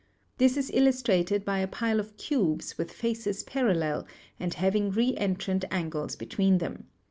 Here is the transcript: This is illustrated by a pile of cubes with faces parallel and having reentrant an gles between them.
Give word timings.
This 0.39 0.57
is 0.57 0.71
illustrated 0.73 1.45
by 1.45 1.59
a 1.59 1.67
pile 1.67 1.99
of 1.99 2.17
cubes 2.17 2.75
with 2.75 2.91
faces 2.91 3.43
parallel 3.43 4.07
and 4.39 4.51
having 4.51 4.91
reentrant 4.91 5.63
an 5.69 5.91
gles 5.91 6.17
between 6.17 6.57
them. 6.57 6.87